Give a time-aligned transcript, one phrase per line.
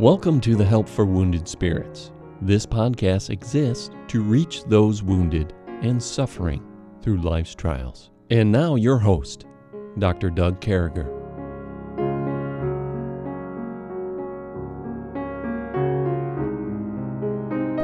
[0.00, 2.10] Welcome to the Help for Wounded Spirits.
[2.40, 5.52] This podcast exists to reach those wounded
[5.82, 6.66] and suffering
[7.02, 8.08] through life's trials.
[8.30, 9.44] And now, your host,
[9.98, 10.30] Dr.
[10.30, 11.06] Doug Carriger.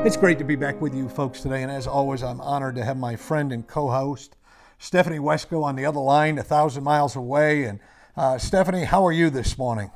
[0.06, 2.84] It's great to be back with you folks today, and as always, I'm honored to
[2.86, 4.36] have my friend and co host,
[4.78, 7.64] Stephanie Wesco, on the other line, a thousand miles away.
[7.64, 7.78] And
[8.16, 9.90] uh, Stephanie, how are you this morning?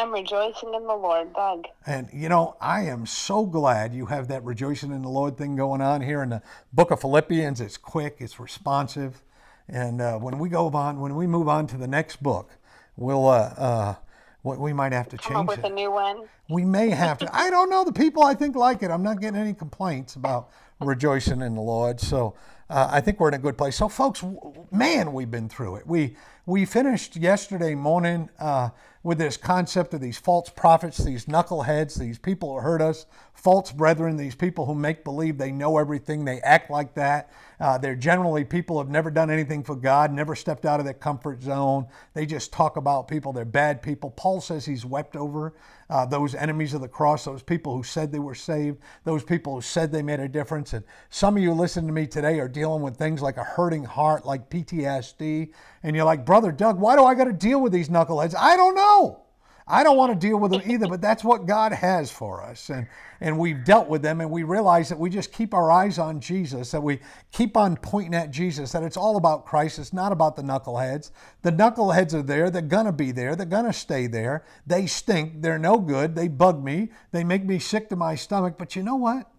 [0.00, 1.66] I'm rejoicing in the Lord, Doug.
[1.86, 5.56] And you know, I am so glad you have that rejoicing in the Lord thing
[5.56, 6.40] going on here in the
[6.72, 7.60] book of Philippians.
[7.60, 9.22] It's quick, it's responsive.
[9.68, 12.56] And uh, when we go on, when we move on to the next book,
[12.96, 13.94] we'll, uh, uh,
[14.42, 15.70] we might have to Come change up with it.
[15.70, 16.22] a new one.
[16.48, 17.36] We may have to.
[17.36, 17.84] I don't know.
[17.84, 18.90] The people I think like it.
[18.90, 20.48] I'm not getting any complaints about
[20.80, 22.00] rejoicing in the Lord.
[22.00, 22.34] So
[22.70, 23.76] uh, I think we're in a good place.
[23.76, 24.24] So, folks,
[24.70, 25.86] man, we've been through it.
[25.86, 26.16] We
[26.46, 28.70] we finished yesterday morning uh,
[29.02, 33.72] with this concept of these false prophets, these knuckleheads, these people who hurt us, false
[33.72, 37.30] brethren, these people who make believe they know everything, they act like that.
[37.60, 40.84] Uh, they're generally people who have never done anything for God, never stepped out of
[40.84, 41.86] their comfort zone.
[42.14, 43.32] They just talk about people.
[43.32, 44.10] They're bad people.
[44.10, 45.54] Paul says he's wept over
[45.90, 49.54] uh, those enemies of the cross, those people who said they were saved, those people
[49.54, 50.72] who said they made a difference.
[50.72, 53.84] And some of you listening to me today are dealing with things like a hurting
[53.84, 55.52] heart, like PTSD.
[55.82, 58.34] And you're like, Brother Doug, why do I got to deal with these knuckleheads?
[58.38, 59.24] I don't know.
[59.70, 62.70] I don't want to deal with them either, but that's what God has for us.
[62.70, 62.88] And,
[63.20, 66.20] and we've dealt with them, and we realize that we just keep our eyes on
[66.20, 66.98] Jesus, that we
[67.30, 69.78] keep on pointing at Jesus, that it's all about Christ.
[69.78, 71.12] It's not about the knuckleheads.
[71.42, 72.50] The knuckleheads are there.
[72.50, 73.36] They're going to be there.
[73.36, 74.44] They're going to stay there.
[74.66, 75.42] They stink.
[75.42, 76.16] They're no good.
[76.16, 76.90] They bug me.
[77.12, 78.56] They make me sick to my stomach.
[78.58, 79.30] But you know what?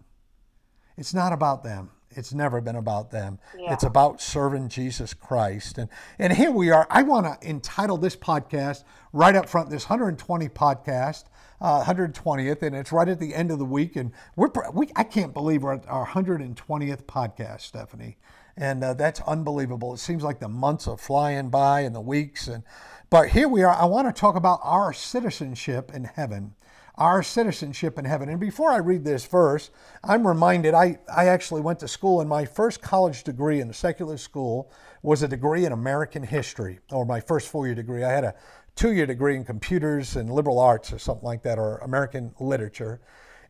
[0.96, 1.90] It's not about them.
[2.16, 3.38] It's never been about them.
[3.58, 3.72] Yeah.
[3.72, 5.78] It's about serving Jesus Christ.
[5.78, 6.86] And and here we are.
[6.90, 11.24] I want to entitle this podcast right up front, this 120 podcast,
[11.60, 13.96] uh, 120th, and it's right at the end of the week.
[13.96, 18.18] And we're we I can't believe we're at our 120th podcast, Stephanie.
[18.56, 19.94] And uh, that's unbelievable.
[19.94, 22.48] It seems like the months are flying by and the weeks.
[22.48, 22.64] And
[23.08, 23.74] but here we are.
[23.74, 26.54] I want to talk about our citizenship in heaven
[26.96, 28.28] our citizenship in heaven.
[28.28, 29.70] And before I read this verse,
[30.04, 33.74] I'm reminded I, I actually went to school, and my first college degree in a
[33.74, 34.70] secular school
[35.02, 38.04] was a degree in American history, or my first four year degree.
[38.04, 38.34] I had a
[38.76, 43.00] two year degree in computers and liberal arts, or something like that, or American literature.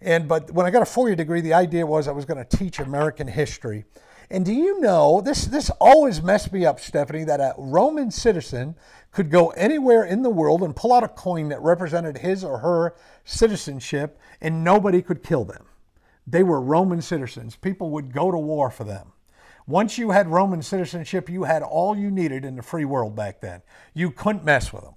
[0.01, 2.45] And but when I got a four year degree, the idea was I was going
[2.45, 3.85] to teach American history.
[4.33, 5.45] And do you know this?
[5.45, 7.25] This always messed me up, Stephanie.
[7.25, 8.77] That a Roman citizen
[9.11, 12.61] could go anywhere in the world and pull out a coin that represented his or
[12.61, 12.95] her
[13.25, 15.67] citizenship, and nobody could kill them.
[16.27, 17.57] They were Roman citizens.
[17.57, 19.13] People would go to war for them.
[19.67, 23.43] Once you had Roman citizenship, you had all you needed in the free world back
[23.43, 23.61] then.
[23.93, 24.95] You couldn't mess with them.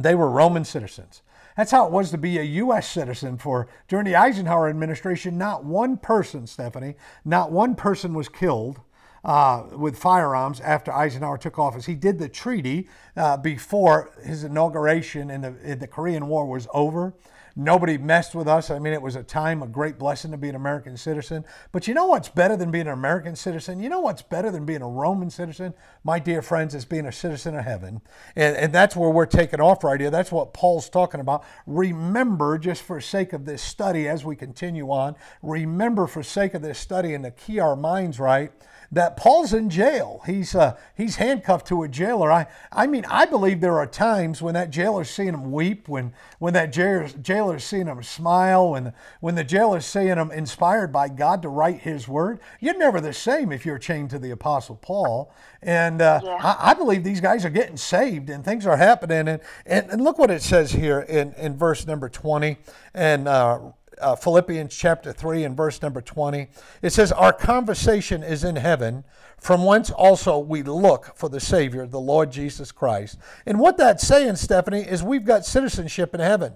[0.00, 1.20] They were Roman citizens.
[1.60, 2.88] That's how it was to be a U.S.
[2.88, 5.36] citizen for during the Eisenhower administration.
[5.36, 8.80] Not one person, Stephanie, not one person was killed
[9.26, 11.84] uh, with firearms after Eisenhower took office.
[11.84, 16.66] He did the treaty uh, before his inauguration, and the, and the Korean War was
[16.72, 17.12] over.
[17.56, 18.70] Nobody messed with us.
[18.70, 21.44] I mean, it was a time, a great blessing to be an American citizen.
[21.72, 23.80] But you know what's better than being an American citizen?
[23.80, 25.74] You know what's better than being a Roman citizen?
[26.04, 28.00] My dear friends, is being a citizen of heaven.
[28.36, 30.10] And, and that's where we're taking off right here.
[30.10, 31.44] That's what Paul's talking about.
[31.66, 36.62] Remember, just for sake of this study as we continue on, remember for sake of
[36.62, 38.52] this study and to key our minds right,
[38.92, 40.22] that Paul's in jail.
[40.26, 42.30] He's uh, he's handcuffed to a jailer.
[42.32, 46.12] I I mean I believe there are times when that jailer's seeing him weep, when
[46.38, 51.08] when that jailer's, jailer's seeing him smile, when when the jailer's seeing him inspired by
[51.08, 52.40] God to write His word.
[52.58, 55.32] You're never the same if you're chained to the Apostle Paul.
[55.62, 56.38] And uh, Yeah.
[56.42, 59.28] I, I believe these guys are getting saved and things are happening.
[59.28, 62.58] And and, and look what it says here in in verse number twenty
[62.92, 63.28] and.
[63.28, 63.60] Uh,
[64.00, 66.48] uh, Philippians chapter 3 and verse number 20.
[66.82, 69.04] It says, Our conversation is in heaven,
[69.38, 73.18] from whence also we look for the Savior, the Lord Jesus Christ.
[73.46, 76.54] And what that's saying, Stephanie, is we've got citizenship in heaven.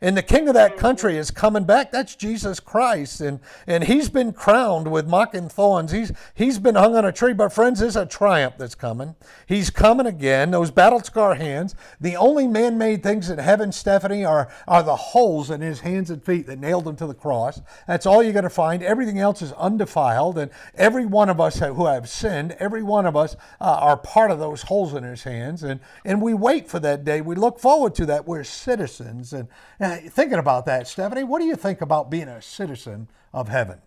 [0.00, 1.90] And the king of that country is coming back.
[1.90, 3.20] That's Jesus Christ.
[3.20, 5.92] And, and he's been crowned with mocking thorns.
[5.92, 7.32] He's, he's been hung on a tree.
[7.32, 9.14] But, friends, there's a triumph that's coming.
[9.46, 10.50] He's coming again.
[10.50, 11.74] Those battle scar hands.
[12.00, 16.10] The only man made things in heaven, Stephanie, are, are the holes in his hands
[16.10, 17.60] and feet that nailed him to the cross.
[17.86, 18.82] That's all you're going to find.
[18.82, 20.38] Everything else is undefiled.
[20.38, 24.30] And every one of us who have sinned, every one of us uh, are part
[24.30, 25.62] of those holes in his hands.
[25.62, 27.20] And, and we wait for that day.
[27.20, 28.26] We look forward to that.
[28.26, 29.32] We're citizens.
[29.32, 29.48] And,
[29.78, 33.80] and thinking about that, Stephanie, what do you think about being a citizen of heaven?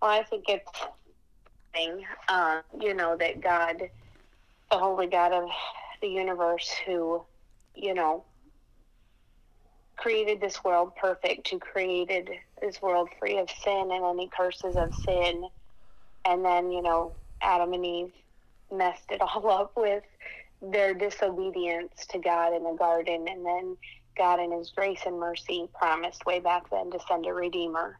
[0.00, 0.70] Well, I think it's
[1.74, 3.82] thing, uh, you know, that God,
[4.70, 5.48] the holy God of
[6.00, 7.22] the universe, who,
[7.74, 8.24] you know,
[9.96, 12.30] created this world perfect, who created
[12.60, 15.44] this world free of sin and any curses of sin.
[16.24, 17.12] And then, you know,
[17.42, 18.12] Adam and Eve
[18.72, 20.04] messed it all up with
[20.60, 23.26] their disobedience to God in the garden.
[23.28, 23.76] And then
[24.18, 27.98] God, in His grace and mercy, promised way back then to send a Redeemer.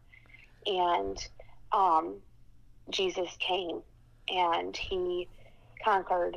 [0.67, 1.19] And
[1.73, 2.17] um,
[2.91, 3.83] Jesus came
[4.29, 5.29] and He
[5.85, 6.37] conquered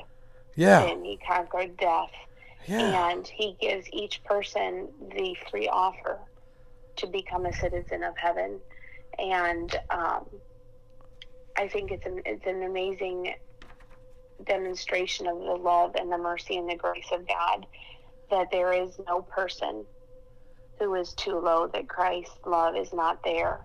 [0.55, 0.87] Yeah.
[0.87, 2.11] sin, He conquered death.
[2.67, 3.09] Yeah.
[3.09, 6.19] And he gives each person the free offer
[6.97, 8.59] to become a citizen of heaven.
[9.17, 10.25] And um,
[11.57, 13.33] I think it's an, it's an amazing
[14.45, 17.65] demonstration of the love and the mercy and the grace of God
[18.31, 19.85] that there is no person
[20.79, 23.59] who is too low that Christ's love is not there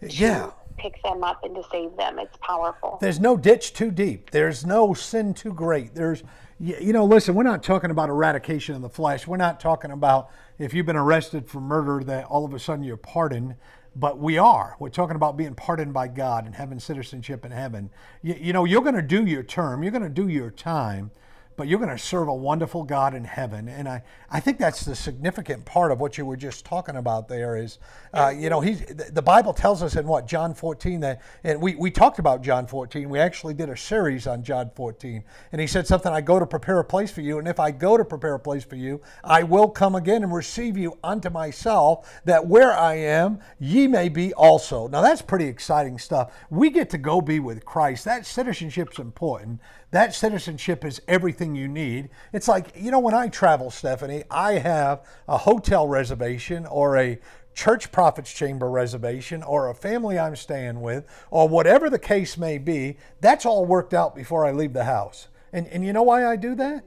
[0.00, 0.50] Yeah.
[0.76, 2.18] pick them up and to save them.
[2.18, 2.98] It's powerful.
[3.00, 4.30] There's no ditch too deep.
[4.30, 5.94] There's no sin too great.
[5.94, 6.22] There's,
[6.58, 9.26] you know, listen, we're not talking about eradication of the flesh.
[9.26, 12.84] We're not talking about if you've been arrested for murder that all of a sudden
[12.84, 13.54] you're pardoned.
[13.94, 14.74] But we are.
[14.78, 17.90] We're talking about being pardoned by God and having citizenship in heaven.
[18.22, 21.10] You, you know, you're going to do your term, you're going to do your time,
[21.56, 23.68] but you're going to serve a wonderful God in heaven.
[23.68, 27.28] And I, I think that's the significant part of what you were just talking about
[27.28, 27.78] there is,
[28.12, 31.62] uh, you know, he's, the the Bible tells us in what, John 14, that, and
[31.62, 33.08] we, we talked about John 14.
[33.08, 35.22] We actually did a series on John 14.
[35.52, 37.38] And he said something, I go to prepare a place for you.
[37.38, 40.34] And if I go to prepare a place for you, I will come again and
[40.34, 44.88] receive you unto myself, that where I am, ye may be also.
[44.88, 46.32] Now that's pretty exciting stuff.
[46.50, 48.04] We get to go be with Christ.
[48.04, 49.60] That citizenship's important.
[49.92, 52.08] That citizenship is everything you need.
[52.32, 57.18] It's like, you know, when I travel, Stephanie, I have a hotel reservation or a
[57.54, 62.56] church prophets chamber reservation or a family I'm staying with or whatever the case may
[62.56, 62.96] be.
[63.20, 65.28] That's all worked out before I leave the house.
[65.52, 66.84] And, and you know why I do that?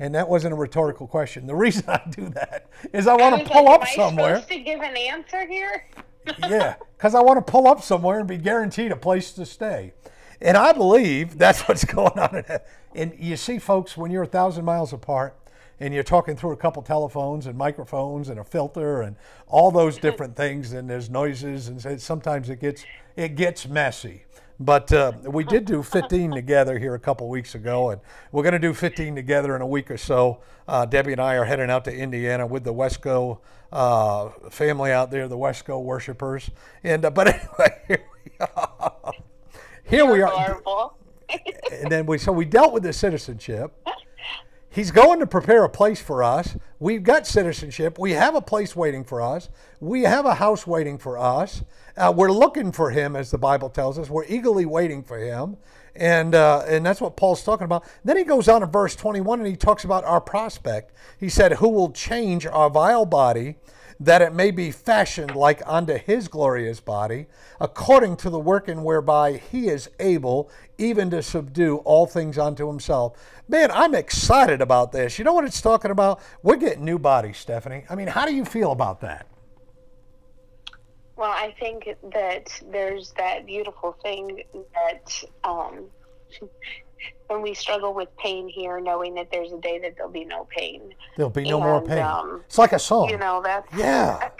[0.00, 1.46] And that wasn't a rhetorical question.
[1.46, 4.34] The reason I do that is I want to pull like, up Am I somewhere.
[4.40, 5.86] supposed to give an answer here?
[6.48, 9.92] yeah, because I want to pull up somewhere and be guaranteed a place to stay.
[10.40, 12.44] And I believe that's what's going on.
[12.94, 15.36] And you see, folks, when you're a thousand miles apart
[15.78, 19.16] and you're talking through a couple telephones and microphones and a filter and
[19.46, 22.84] all those different things, and there's noises, and sometimes it gets
[23.16, 24.24] it gets messy.
[24.58, 28.00] But uh, we did do 15 together here a couple weeks ago, and
[28.32, 30.40] we're going to do 15 together in a week or so.
[30.66, 33.38] Uh, Debbie and I are heading out to Indiana with the Wesco
[33.72, 36.50] uh, family out there, the Wesco worshipers.
[36.82, 39.12] And uh, but anyway, here we are.
[39.88, 40.62] Here we are.
[41.72, 43.72] And then we so we dealt with the citizenship.
[44.70, 46.56] He's going to prepare a place for us.
[46.78, 47.98] We've got citizenship.
[47.98, 49.48] We have a place waiting for us.
[49.80, 51.64] We have a house waiting for us.
[51.96, 54.08] Uh, we're looking for him, as the Bible tells us.
[54.08, 55.56] We're eagerly waiting for him.
[55.96, 57.84] And, uh, and that's what Paul's talking about.
[58.04, 60.92] Then he goes on in verse 21 and he talks about our prospect.
[61.18, 63.56] He said, Who will change our vile body
[63.98, 67.26] that it may be fashioned like unto his glorious body,
[67.60, 73.16] according to the working whereby he is able even to subdue all things unto himself.
[73.48, 75.18] Man, I'm excited about this.
[75.18, 76.20] You know what it's talking about?
[76.42, 77.84] We're getting new bodies, Stephanie.
[77.88, 79.26] I mean, how do you feel about that?
[81.16, 84.42] Well, I think that there's that beautiful thing
[84.74, 85.86] that um,
[87.28, 90.44] when we struggle with pain here, knowing that there's a day that there'll be no
[90.50, 90.94] pain.
[91.16, 91.98] There'll be no more pain.
[91.98, 93.08] um, it's like a song.
[93.08, 94.30] You know, that's Yeah.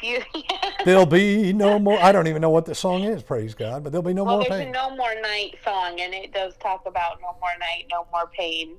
[0.84, 1.98] There'll be no more.
[1.98, 4.38] I don't even know what the song is, praise God, but there'll be no more.
[4.38, 4.68] well, there's pain.
[4.68, 8.28] a No More Night song, and it does talk about no more night, no more
[8.36, 8.76] pain.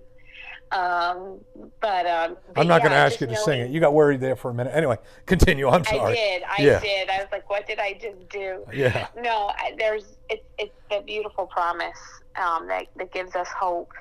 [0.72, 1.40] Um,
[1.80, 3.70] but um, but I'm not going to ask you to sing it.
[3.72, 4.72] You got worried there for a minute.
[4.76, 5.70] Anyway, continue.
[5.70, 6.12] I'm sorry.
[6.12, 6.44] I did.
[6.44, 6.80] I Yeah.
[6.82, 7.10] did.
[7.10, 8.66] I was like, what did I just do?
[8.74, 9.08] Yeah.
[9.18, 11.98] No, I, there's it's it's the beautiful promise
[12.36, 13.92] um, that that gives us hope,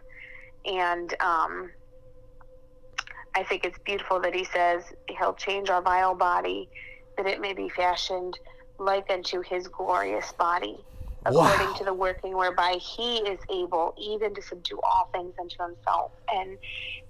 [0.64, 1.70] and um,
[3.36, 6.68] I think it's beautiful that he says he'll change our vile body,
[7.16, 8.38] that it may be fashioned
[8.78, 10.84] like unto his glorious body,
[11.28, 11.74] according Wow.
[11.78, 16.12] to the working whereby he is able even to subdue all things unto himself.
[16.32, 16.58] And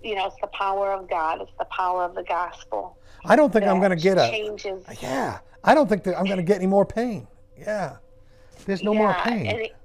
[0.02, 1.40] you know, it's the power of God.
[1.40, 2.96] It's the power of the gospel.
[3.24, 4.28] I don't think I'm going to get a.
[4.30, 4.84] changes.
[5.00, 7.26] Yeah, I don't think that I'm going to get any more pain.
[7.58, 7.96] Yeah,
[8.66, 9.46] there's no more pain.
[9.46, 9.76] And it,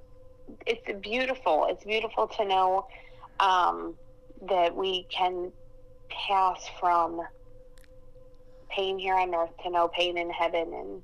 [0.66, 1.66] it's beautiful.
[1.68, 2.86] It's beautiful to know
[3.40, 3.94] um,
[4.48, 5.52] that we can
[6.10, 7.22] pass from
[8.70, 10.72] pain here on earth to no pain in heaven.
[10.72, 11.02] And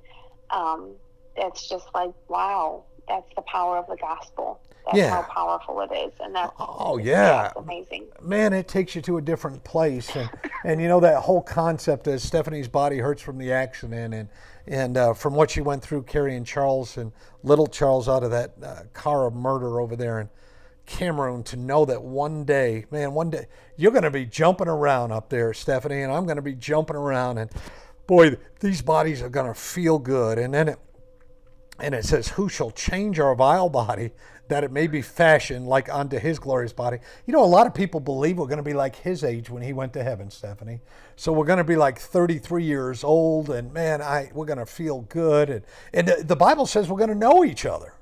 [0.51, 0.95] um,
[1.37, 4.61] that's just like, wow, that's the power of the gospel.
[4.87, 5.11] That's Yeah.
[5.11, 6.13] how powerful it is.
[6.21, 7.47] And that's, Oh, yeah.
[7.49, 8.07] it's amazing.
[8.23, 10.31] Man, it takes you to a different place, and
[10.65, 14.29] and you know that whole concept is Stephanie's body hurts from the accident, and
[14.67, 17.13] and uh, from what she went through carrying Charles and
[17.43, 20.29] little Charles out of that uh, car of murder over there in
[20.87, 23.47] Cameroon to know that one day, man, one day
[23.77, 26.97] you're going to be jumping around up there, Stephanie, and I'm going to be jumping
[26.97, 27.51] around, and
[28.07, 30.39] boy, these bodies are going to feel good.
[30.39, 30.79] And then it,
[31.79, 34.11] and it says, "Who shall change our vile body,
[34.49, 37.75] that it may be fashioned like unto His glorious body?" You know, a lot of
[37.75, 40.81] people believe we're going to be like His age when He went to heaven, Stephanie.
[41.17, 44.67] So we're going to be like 33 years old, and man, I we're going to
[44.67, 47.95] feel good, and and the Bible says we're going to know each other.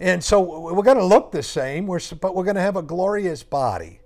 [0.00, 2.82] And so we're going to look the same, we're, but we're going to have a
[2.82, 4.00] glorious body.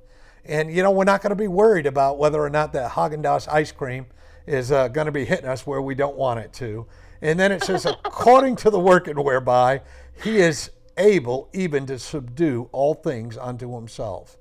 [0.45, 3.47] And, you know, we're not going to be worried about whether or not that Haagen-Dazs
[3.53, 4.07] ice cream
[4.47, 6.87] is uh, going to be hitting us where we don't want it to.
[7.23, 9.83] And then it says, according to the working whereby
[10.23, 14.37] he is able even to subdue all things unto himself.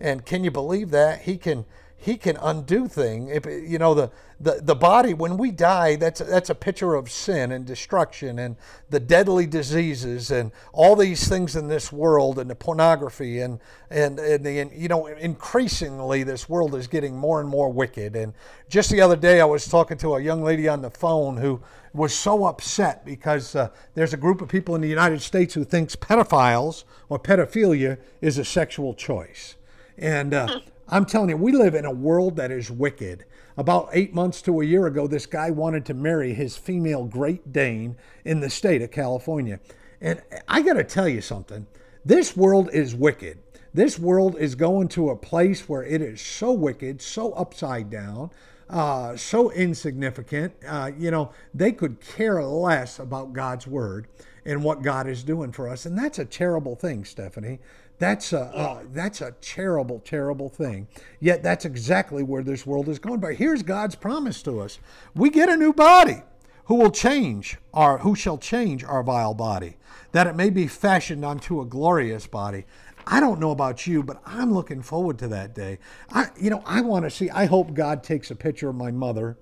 [0.00, 1.22] And can you believe that?
[1.22, 1.64] He can
[2.04, 3.30] he can undo things.
[3.32, 7.10] If you know the, the the body when we die, that's that's a picture of
[7.10, 8.56] sin and destruction and
[8.90, 13.58] the deadly diseases and all these things in this world and the pornography and
[13.88, 18.16] and and, the, and you know increasingly this world is getting more and more wicked.
[18.16, 18.34] And
[18.68, 21.62] just the other day, I was talking to a young lady on the phone who
[21.94, 25.64] was so upset because uh, there's a group of people in the United States who
[25.64, 29.54] thinks pedophiles or pedophilia is a sexual choice.
[29.96, 33.24] And uh, I'm telling you, we live in a world that is wicked.
[33.56, 37.52] About eight months to a year ago, this guy wanted to marry his female Great
[37.52, 39.60] Dane in the state of California.
[40.00, 41.66] And I got to tell you something
[42.04, 43.38] this world is wicked.
[43.72, 48.30] This world is going to a place where it is so wicked, so upside down,
[48.68, 50.54] uh, so insignificant.
[50.66, 54.06] Uh, you know, they could care less about God's word
[54.44, 55.86] and what God is doing for us.
[55.86, 57.60] And that's a terrible thing, Stephanie.
[57.98, 60.88] That's a uh, that's a terrible, terrible thing.
[61.20, 63.20] Yet that's exactly where this world is going.
[63.20, 64.78] But here's God's promise to us:
[65.14, 66.22] we get a new body,
[66.64, 69.76] who will change our who shall change our vile body,
[70.12, 72.64] that it may be fashioned unto a glorious body.
[73.06, 75.78] I don't know about you, but I'm looking forward to that day.
[76.10, 77.30] I, you know, I want to see.
[77.30, 79.36] I hope God takes a picture of my mother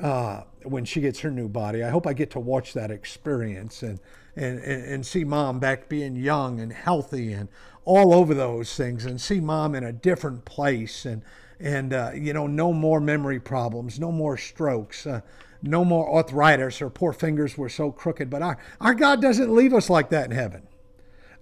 [0.00, 1.82] uh, when she gets her new body.
[1.82, 3.98] I hope I get to watch that experience and,
[4.36, 7.48] and, and, see mom back being young and healthy and
[7.84, 11.22] all over those things and see mom in a different place and,
[11.58, 15.06] and uh, you know, no more memory problems, no more strokes.
[15.06, 15.20] Uh,
[15.62, 16.78] no more arthritis.
[16.78, 18.30] Her poor fingers were so crooked.
[18.30, 20.62] But our, our God doesn't leave us like that in heaven.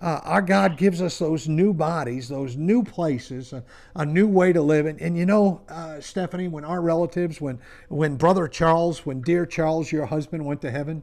[0.01, 3.65] Uh, our God gives us those new bodies, those new places, a,
[3.97, 4.87] a new way to live.
[4.87, 9.45] And, and you know, uh, Stephanie, when our relatives, when when Brother Charles, when dear
[9.45, 11.03] Charles, your husband, went to heaven,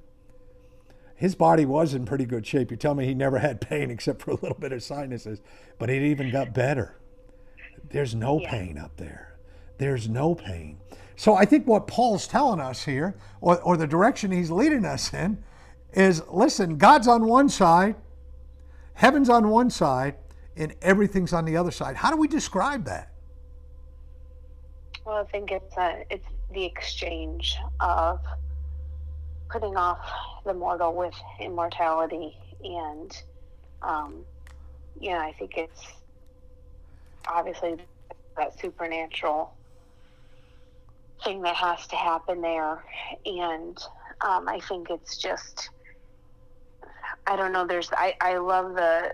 [1.25, 2.69] his body was in pretty good shape.
[2.69, 5.41] You tell me he never had pain except for a little bit of sinuses,
[5.79, 6.97] but it even got better.
[7.89, 8.51] There's no yeah.
[8.51, 9.35] pain up there.
[9.79, 10.77] There's no pain.
[11.15, 15.15] So I think what Paul's telling us here, or, or the direction he's leading us
[15.15, 15.43] in,
[15.93, 17.95] is listen, God's on one side,
[18.93, 20.17] Heaven's on one side
[20.55, 21.95] and everything's on the other side.
[21.95, 23.11] How do we describe that?
[25.03, 28.19] Well, I think it's a, it's the exchange of
[29.49, 29.99] putting off
[30.45, 33.11] the mortal with immortality, and
[33.81, 34.25] um,
[34.99, 35.81] yeah, I think it's
[37.29, 37.75] obviously
[38.37, 39.51] that supernatural
[41.23, 42.83] thing that has to happen there,
[43.25, 43.77] and
[44.25, 45.69] um, I think it's just
[47.27, 47.65] I don't know.
[47.65, 49.11] There's I, I love the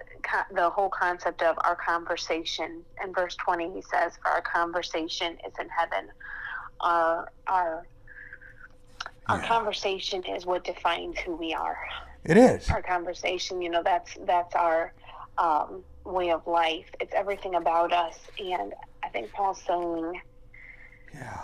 [0.54, 2.84] the whole concept of our conversation.
[3.04, 6.10] In verse twenty, he says, "For our conversation is in heaven.
[6.82, 7.88] Our our
[9.28, 9.48] our yeah.
[9.48, 11.78] conversation is what defines who we are.
[12.24, 13.62] It is our conversation.
[13.62, 14.94] You know, that's that's our
[15.38, 16.86] um, way of life.
[17.00, 18.18] It's everything about us.
[18.40, 18.74] And
[19.04, 20.22] I think Paul's saying,
[21.14, 21.40] yeah.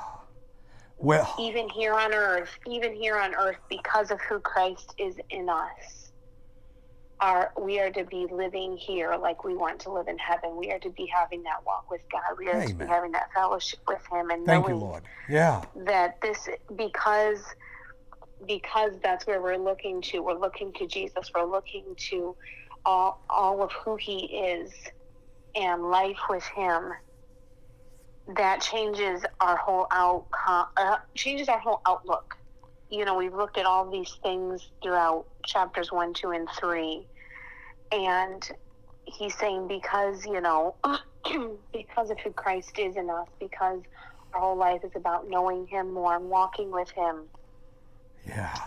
[1.00, 5.48] Well, even here on earth, even here on earth, because of who Christ is in
[5.48, 6.07] us
[7.19, 10.55] are we are to be living here like we want to live in heaven.
[10.55, 12.22] We are to be having that walk with God.
[12.38, 12.67] We are Amen.
[12.67, 15.03] to be having that fellowship with Him, and Thank knowing you, Lord.
[15.29, 15.63] Yeah.
[15.86, 17.43] that this because
[18.46, 20.20] because that's where we're looking to.
[20.20, 21.32] We're looking to Jesus.
[21.36, 22.36] We're looking to
[22.86, 24.72] all all of who He is
[25.56, 26.94] and life with Him.
[28.36, 30.65] That changes our whole outcome.
[30.75, 32.36] Uh, changes our whole outlook
[32.89, 37.08] you know, we've looked at all these things throughout chapters one, two, and three.
[37.91, 38.48] And
[39.06, 40.75] he's saying because, you know,
[41.74, 43.82] because of who Christ is in us, because
[44.34, 47.25] our whole life is about knowing him more and walking with him.
[48.25, 48.57] Yeah.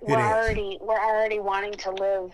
[0.00, 2.32] we're already we're already wanting to live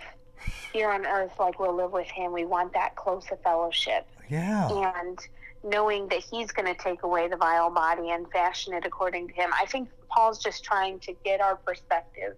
[0.73, 2.33] here on earth like we'll live with him.
[2.33, 4.07] We want that closer fellowship.
[4.29, 4.69] Yeah.
[4.97, 5.19] And
[5.65, 9.35] knowing that he's going to take away the vile body and fashion it according to
[9.35, 9.51] him.
[9.59, 12.37] I think Paul's just trying to get our perspective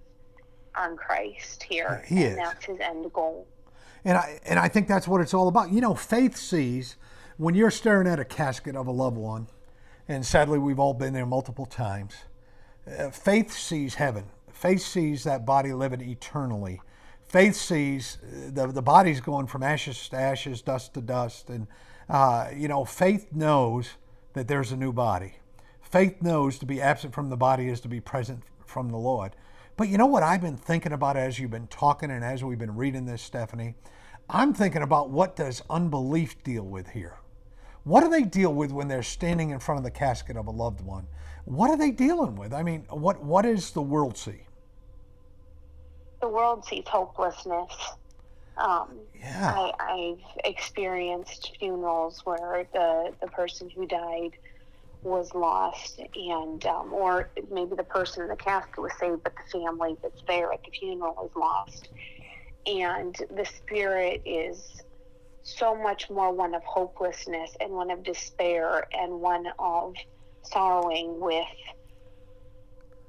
[0.76, 2.04] on Christ here.
[2.06, 2.36] He and is.
[2.36, 3.46] that's his end goal.
[4.04, 5.72] And I, and I think that's what it's all about.
[5.72, 6.96] You know, faith sees
[7.38, 9.48] when you're staring at a casket of a loved one,
[10.06, 12.14] and sadly we've all been there multiple times.
[12.86, 14.24] Uh, faith sees heaven.
[14.52, 16.80] Faith sees that body living eternally.
[17.26, 21.50] Faith sees uh, the, the body's going from ashes to ashes, dust to dust.
[21.50, 21.66] And,
[22.08, 23.90] uh, you know, faith knows
[24.34, 25.34] that there's a new body.
[25.80, 29.36] Faith knows to be absent from the body is to be present from the Lord.
[29.76, 32.58] But you know what I've been thinking about as you've been talking and as we've
[32.58, 33.74] been reading this, Stephanie?
[34.28, 37.18] I'm thinking about what does unbelief deal with here?
[37.82, 40.50] What do they deal with when they're standing in front of the casket of a
[40.50, 41.06] loved one?
[41.44, 42.52] What are they dealing with?
[42.52, 44.46] I mean, what what does the world see?
[46.20, 47.72] The world sees hopelessness.
[48.56, 49.52] Um, yeah.
[49.54, 54.32] I, I've experienced funerals where the, the person who died
[55.02, 59.58] was lost, and um, or maybe the person in the casket was saved, but the
[59.58, 61.88] family that's there at the funeral is lost,
[62.66, 64.82] and the spirit is
[65.42, 69.94] so much more one of hopelessness and one of despair and one of
[70.44, 71.44] sorrowing with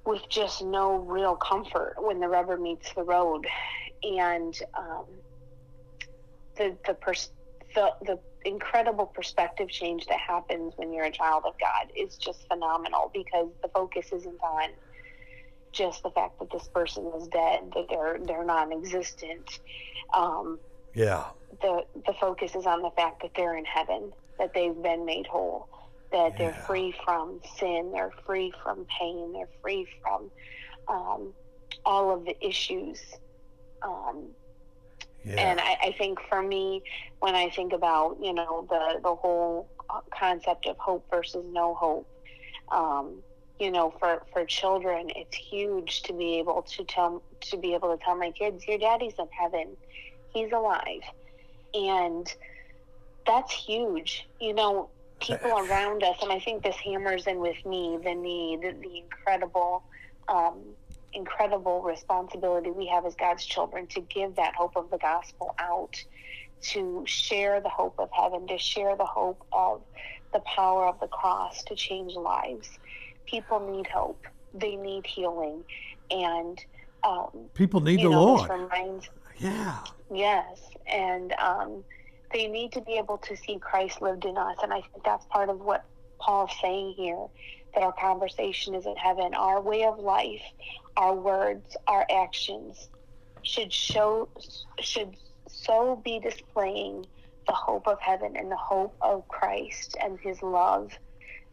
[0.06, 3.48] with just no real comfort when the rubber meets the road
[4.04, 5.06] and um,
[6.58, 7.32] the the, pers-
[7.74, 12.48] the the incredible perspective change that happens when you're a child of God is just
[12.48, 14.70] phenomenal because the focus isn't on
[15.72, 19.60] just the fact that this person is dead, that they're they're non-existent.
[20.16, 20.60] Um,
[20.94, 21.26] yeah.
[21.62, 25.28] The the focus is on the fact that they're in heaven, that they've been made
[25.28, 25.68] whole,
[26.12, 26.38] that yeah.
[26.38, 30.30] they're free from sin, they're free from pain, they're free from
[30.88, 31.34] um,
[31.86, 33.02] all of the issues.
[33.82, 34.28] Um,
[35.24, 35.34] yeah.
[35.36, 36.84] And I, I think for me,
[37.20, 39.70] when I think about you know the the whole
[40.18, 42.08] concept of hope versus no hope,
[42.72, 43.24] um,
[43.60, 47.96] you know, for for children, it's huge to be able to tell to be able
[47.96, 49.76] to tell my kids, your daddy's in heaven,
[50.34, 51.02] he's alive,
[51.74, 52.32] and
[53.26, 54.28] that's huge.
[54.40, 54.90] You know,
[55.26, 59.84] people around us, and I think this hammers in with me the need, the incredible
[60.28, 60.76] um,
[61.14, 65.96] incredible responsibility we have as God's children to give that hope of the gospel out,
[66.72, 69.82] to share the hope of heaven, to share the hope of
[70.34, 72.68] the power of the cross to change lives.
[73.26, 75.64] People need hope, they need healing,
[76.12, 76.60] and
[77.04, 78.50] um, people need the know, Lord.
[78.50, 79.80] Reminds, yeah.
[80.14, 81.84] Yes, and um,
[82.36, 85.26] they need to be able to see Christ lived in us, and I think that's
[85.28, 85.86] part of what
[86.20, 87.28] Paul's saying here
[87.74, 89.34] that our conversation is in heaven.
[89.34, 90.42] Our way of life,
[90.98, 92.90] our words, our actions
[93.44, 94.28] should show
[94.82, 95.16] should
[95.48, 97.06] so be displaying
[97.48, 100.92] the hope of heaven and the hope of Christ and his love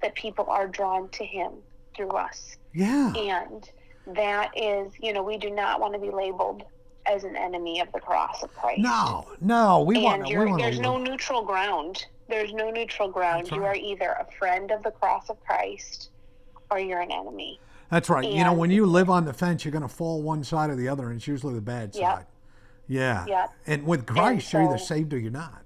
[0.01, 1.53] that people are drawn to him
[1.95, 2.57] through us.
[2.75, 3.13] Yeah.
[3.15, 3.71] And
[4.17, 6.65] that is, you know, we do not want to be labeled
[7.07, 8.81] as an enemy of the cross of Christ.
[8.81, 10.57] No, no, we want to.
[10.57, 12.07] There's no neutral ground.
[12.29, 13.51] There's no neutral ground.
[13.51, 13.59] Right.
[13.59, 16.11] You are either a friend of the cross of Christ
[16.71, 17.61] or you're an enemy.
[17.91, 18.25] That's right.
[18.25, 20.71] And, you know, when you live on the fence, you're going to fall one side
[20.71, 22.17] or the other, and it's usually the bad yep.
[22.17, 22.27] side.
[22.89, 23.27] Yeah.
[23.29, 23.47] Yeah.
[23.67, 25.63] And with Christ, and so, you're either saved or you're not.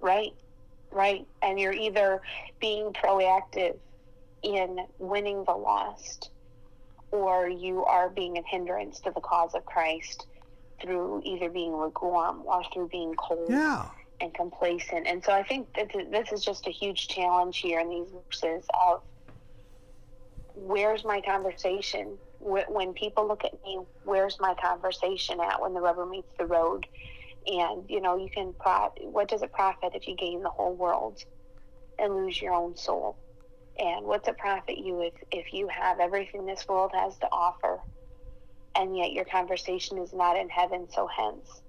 [0.00, 0.32] Right.
[0.90, 1.24] Right.
[1.42, 2.20] And you're either
[2.58, 3.76] being proactive
[4.42, 6.30] in winning the lost,
[7.12, 10.26] or you are being a hindrance to the cause of Christ
[10.80, 13.50] through either being lukewarm or through being cold.
[13.50, 15.06] Yeah and complacent.
[15.06, 18.64] And so I think that this is just a huge challenge here in these verses
[18.86, 19.02] of
[20.54, 22.18] where's my conversation?
[22.40, 26.86] When people look at me, where's my conversation at when the rubber meets the road?
[27.46, 30.74] And, you know, you can, pro- what does it profit if you gain the whole
[30.74, 31.18] world
[31.98, 33.18] and lose your own soul?
[33.78, 37.80] And what's it profit you if, if you have everything this world has to offer
[38.76, 40.86] and yet your conversation is not in heaven?
[40.90, 41.62] So hence,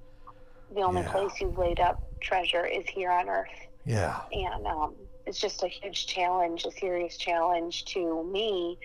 [0.74, 1.12] the only yeah.
[1.12, 3.48] place you've laid up treasure is here on earth.
[3.86, 4.20] Yeah.
[4.32, 8.78] And um, it's just a huge challenge, a serious challenge to me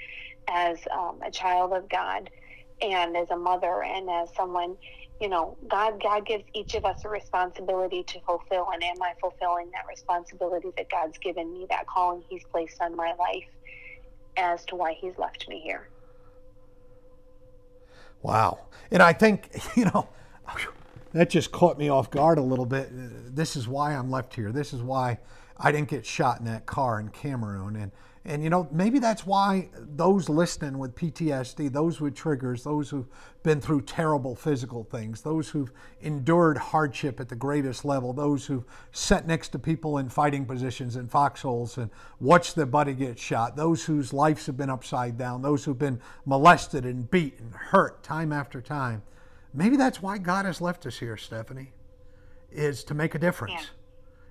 [0.48, 2.30] as um, a child of God
[2.82, 4.76] and as a mother and as someone
[5.20, 9.12] you know god god gives each of us a responsibility to fulfill and am i
[9.20, 13.44] fulfilling that responsibility that god's given me that calling he's placed on my life
[14.36, 15.88] as to why he's left me here
[18.22, 18.58] wow.
[18.90, 20.08] And i think you know
[21.12, 22.88] that just caught me off guard a little bit.
[23.34, 24.52] This is why i'm left here.
[24.52, 25.18] This is why
[25.62, 27.76] I didn't get shot in that car in Cameroon.
[27.76, 27.92] And,
[28.24, 33.08] and you know, maybe that's why those listening with PTSD, those with triggers, those who've
[33.42, 38.64] been through terrible physical things, those who've endured hardship at the greatest level, those who've
[38.92, 43.56] sat next to people in fighting positions in foxholes and watched their buddy get shot,
[43.56, 48.04] those whose lives have been upside down, those who've been molested and beat and hurt
[48.04, 49.02] time after time.
[49.52, 51.72] Maybe that's why God has left us here, Stephanie.
[52.54, 53.70] is to make a difference,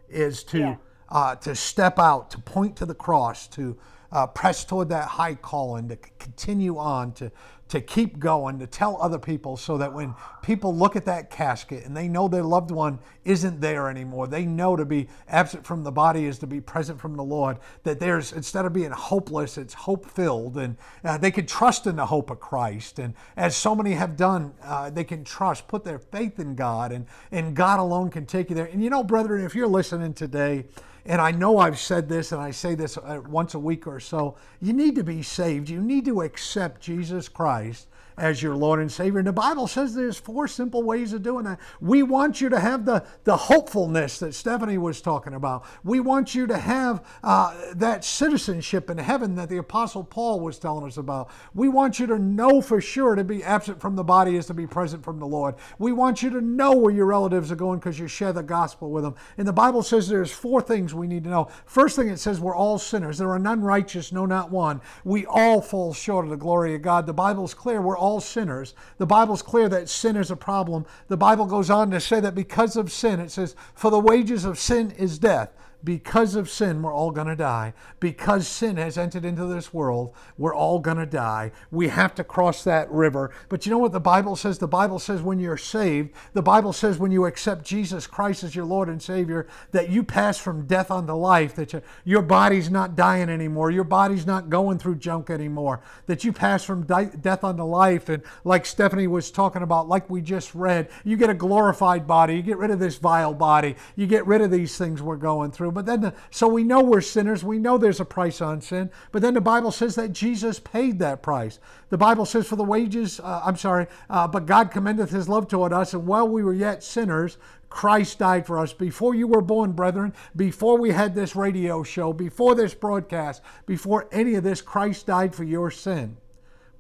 [0.10, 0.16] Yeah.
[0.28, 0.76] is to Yeah.
[1.12, 3.78] Uh, to step out, to point to the cross, to
[4.12, 7.32] uh, press toward that high calling, to c- continue on, to
[7.72, 11.86] to keep going, to tell other people, so that when people look at that casket
[11.86, 15.82] and they know their loved one isn't there anymore, they know to be absent from
[15.82, 17.58] the body is to be present from the Lord.
[17.84, 21.96] That there's instead of being hopeless, it's hope filled, and uh, they can trust in
[21.96, 23.00] the hope of Christ.
[23.00, 26.92] And as so many have done, uh, they can trust, put their faith in God,
[26.92, 28.66] and and God alone can take you there.
[28.66, 30.66] And you know, brethren, if you're listening today
[31.06, 34.00] and I know I've said this and I say this uh, once a week or
[34.00, 35.70] so, you need to be saved.
[35.70, 37.88] You need to accept Jesus Christ
[38.18, 39.20] as your Lord and Savior.
[39.20, 41.60] And the Bible says there's four simple ways of doing that.
[41.80, 45.66] We want you to have the, the hopefulness that Stephanie was talking about.
[45.84, 50.60] We want you to have uh, that citizenship in heaven that the Apostle Paul was
[50.60, 51.30] telling us about.
[51.54, 54.54] We want you to know for sure to be absent from the body is to
[54.54, 55.56] be present from the Lord.
[55.80, 58.92] We want you to know where your relatives are going because you share the gospel
[58.92, 59.16] with them.
[59.38, 61.50] And the Bible says there's four things we need to know.
[61.66, 63.18] First thing it says we're all sinners.
[63.18, 64.82] There are none righteous, no, not one.
[65.04, 67.06] We all fall short of the glory of God.
[67.06, 67.82] The Bible's clear.
[67.82, 68.74] We're all sinners.
[68.98, 70.88] The Bible's clear that sin is a problem.
[71.08, 74.44] The Bible goes on to say that because of sin, it says, for the wages
[74.44, 75.54] of sin is death.
[75.84, 77.74] Because of sin, we're all going to die.
[78.00, 81.52] Because sin has entered into this world, we're all going to die.
[81.72, 83.32] We have to cross that river.
[83.50, 84.60] But you know what the Bible says?
[84.60, 88.56] The Bible says when you're saved, the Bible says when you accept Jesus Christ as
[88.56, 91.74] your Lord and Savior, that you pass from death unto life, that
[92.06, 96.64] your, body's not dying anymore, your body's not going through junk anymore, that you pass
[96.64, 98.10] from di- death unto life.
[98.10, 102.36] And like Stephanie was talking about, like we just read, you get a glorified body,
[102.36, 105.52] you get rid of this vile body, you get rid of these things we're going
[105.52, 105.71] through.
[105.72, 107.44] But then, the, so we know we're sinners.
[107.44, 108.90] We know there's a price on sin.
[109.12, 111.60] But then the Bible says that Jesus paid that price.
[111.90, 115.48] The Bible says, for the wages, uh, I'm sorry, uh, but God commendeth his love
[115.48, 117.38] toward us, and while we were yet sinners,
[117.70, 118.74] Christ died for us.
[118.74, 124.08] Before you were born, brethren, before we had this radio show, before this broadcast, before
[124.12, 126.18] any of this, Christ died for your sin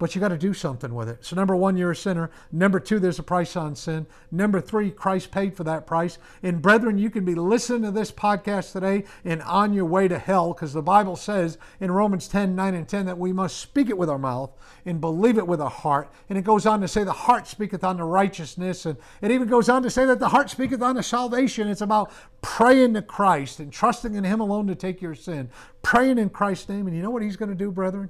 [0.01, 1.23] but you got to do something with it.
[1.23, 2.31] So, number one, you're a sinner.
[2.51, 4.07] Number two, there's a price on sin.
[4.31, 6.17] Number three, Christ paid for that price.
[6.41, 10.17] And, brethren, you can be listening to this podcast today and on your way to
[10.17, 13.91] hell because the Bible says in Romans 10 9 and 10 that we must speak
[13.91, 14.49] it with our mouth
[14.87, 16.11] and believe it with our heart.
[16.29, 18.87] And it goes on to say the heart speaketh unto righteousness.
[18.87, 21.67] And it even goes on to say that the heart speaketh unto salvation.
[21.67, 22.11] It's about
[22.41, 25.51] praying to Christ and trusting in Him alone to take your sin,
[25.83, 26.87] praying in Christ's name.
[26.87, 28.09] And you know what He's going to do, brethren?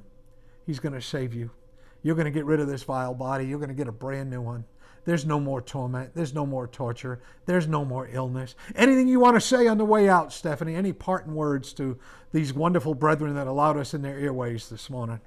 [0.66, 1.52] He's going to save you.
[2.04, 3.46] You're going to get rid of this vile body.
[3.46, 4.66] You're going to get a brand new one.
[5.04, 6.14] There's no more torment.
[6.14, 7.22] There's no more torture.
[7.46, 8.56] There's no more illness.
[8.76, 10.76] Anything you want to say on the way out, Stephanie?
[10.76, 11.98] Any parting words to
[12.32, 15.20] these wonderful brethren that allowed us in their earways this morning?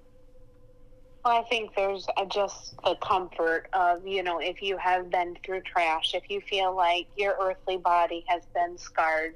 [1.25, 5.37] Well, I think there's uh, just the comfort of, you know, if you have been
[5.45, 9.35] through trash, if you feel like your earthly body has been scarred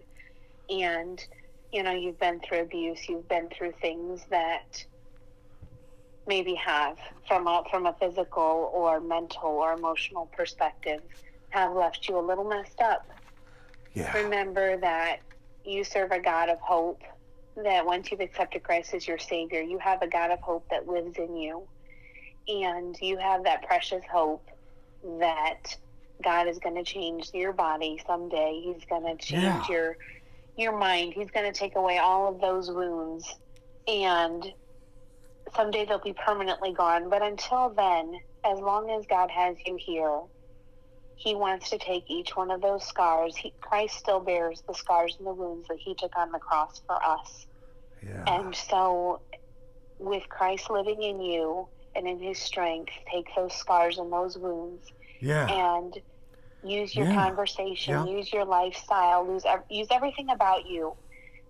[0.68, 1.24] and,
[1.72, 4.84] you know, you've been through abuse, you've been through things that
[6.28, 11.00] maybe have from a, from a physical or mental or emotional perspective
[11.50, 13.08] have left you a little messed up.
[13.94, 14.16] Yeah.
[14.16, 15.16] Remember that
[15.64, 17.02] you serve a God of hope,
[17.56, 20.86] that once you've accepted Christ as your Savior, you have a God of hope that
[20.86, 21.66] lives in you.
[22.46, 24.46] And you have that precious hope
[25.20, 25.76] that
[26.22, 28.62] God is going to change your body someday.
[28.64, 29.64] He's going to change Yeah.
[29.68, 29.96] your
[30.56, 31.12] your mind.
[31.14, 33.32] He's going to take away all of those wounds
[33.86, 34.44] and
[35.54, 37.08] someday they'll be permanently gone.
[37.10, 40.20] But until then, as long as God has you here,
[41.16, 43.36] He wants to take each one of those scars.
[43.36, 46.80] He, Christ still bears the scars and the wounds that He took on the cross
[46.86, 47.46] for us.
[48.02, 48.24] Yeah.
[48.26, 49.20] And so,
[49.98, 54.84] with Christ living in you and in His strength, take those scars and those wounds
[55.20, 55.48] Yeah.
[55.48, 55.94] and
[56.62, 57.14] use your Yeah.
[57.14, 58.04] conversation, Yeah.
[58.04, 60.96] use your lifestyle, use, use everything about you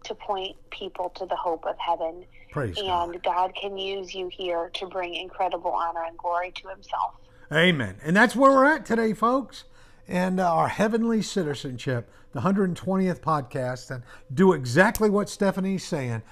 [0.04, 2.24] to point people to the hope of heaven.
[2.50, 3.14] Praise God.
[3.14, 7.14] And God can use you here to bring incredible honor and glory to Himself.
[7.52, 7.96] Amen.
[8.02, 9.64] And that's where we're at today, folks.
[10.06, 16.22] And uh, our heavenly citizenship, the 120th podcast, and do exactly what Stephanie's saying.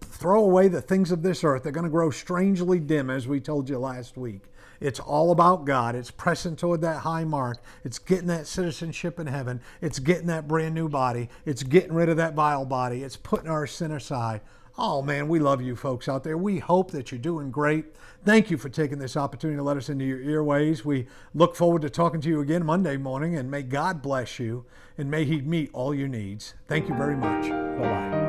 [0.00, 1.62] Throw away the things of this earth.
[1.62, 4.42] They're going to grow strangely dim, as we told you last week.
[4.80, 5.94] It's all about God.
[5.94, 7.58] It's pressing toward that high mark.
[7.84, 9.60] It's getting that citizenship in heaven.
[9.80, 11.28] It's getting that brand new body.
[11.44, 13.02] It's getting rid of that vile body.
[13.02, 14.40] It's putting our sin aside.
[14.78, 16.36] Oh man, we love you folks out there.
[16.36, 17.86] We hope that you're doing great.
[18.24, 20.84] Thank you for taking this opportunity to let us into your earways.
[20.84, 24.66] We look forward to talking to you again Monday morning, and may God bless you
[24.98, 26.52] and may He meet all your needs.
[26.68, 27.48] Thank you very much.
[27.48, 28.26] Bye bye.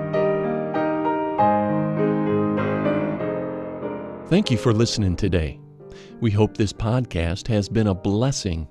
[4.27, 5.59] Thank you for listening today.
[6.19, 8.67] We hope this podcast has been a blessing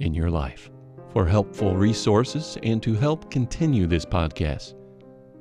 [0.00, 0.70] in your life.
[1.12, 4.74] For helpful resources and to help continue this podcast,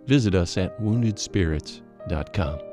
[0.06, 2.67] visit us at woundedspirits.com.